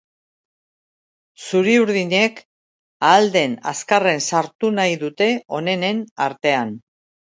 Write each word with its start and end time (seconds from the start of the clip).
Zuri-urdinek 1.49 2.43
ahal 3.11 3.31
den 3.37 3.55
azkarren 3.75 4.27
sartu 4.33 4.75
nahi 4.83 5.01
dute 5.07 5.33
onenen 5.63 6.07
artean. 6.31 6.79